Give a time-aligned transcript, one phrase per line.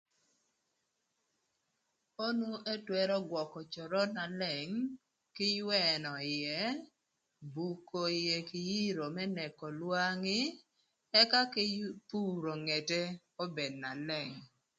[2.27, 4.73] Önü ëtwërö gwökö cörön na leng
[5.35, 6.59] kï ywënö ïë,
[7.53, 10.39] buko ïë kï ïrö më neko lwangi
[11.21, 11.65] ëka kï
[12.09, 13.01] puro ngete
[13.43, 14.35] obed na leng.